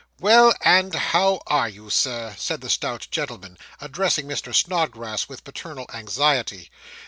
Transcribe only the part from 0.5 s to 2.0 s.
and how are you,